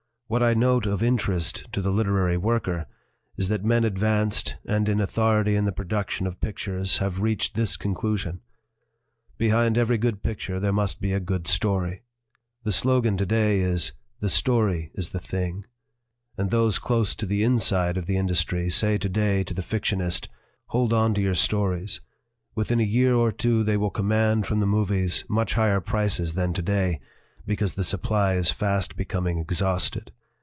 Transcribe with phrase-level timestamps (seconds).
[0.31, 2.85] What I note of interest to the literary worker
[3.35, 6.39] is that men 182 BUSINESS AND ART advanced and in authority in the production of
[6.39, 8.39] pictures have reached this conclusion:
[9.37, 12.03] Behind every good picture there must be a good story.
[12.63, 13.91] The slogan to day is
[14.21, 15.65] 'The story is the thing.'
[16.37, 20.29] And those close to the 'inside' of the industry say to day to the fictionist:
[20.67, 21.99] 'Hold on to your stories.
[22.55, 26.53] Within a year or two they will command from the movies much higher prices than
[26.53, 27.01] to day,
[27.45, 30.13] because the supply is fast becoming exhausted."